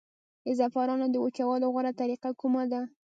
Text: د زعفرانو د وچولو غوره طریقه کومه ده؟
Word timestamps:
د 0.45 0.47
زعفرانو 0.59 1.05
د 1.09 1.15
وچولو 1.23 1.65
غوره 1.73 1.91
طریقه 2.01 2.29
کومه 2.41 2.63
ده؟ 2.71 2.81